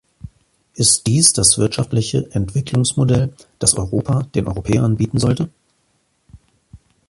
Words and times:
Ist 0.73 1.05
dies 1.05 1.31
das 1.31 1.59
wirtschaftliche 1.59 2.27
Entwicklungsmodell, 2.31 3.35
das 3.59 3.75
Europa 3.77 4.23
den 4.33 4.47
Europäern 4.47 4.97
bieten 4.97 5.19
sollte? 5.19 5.51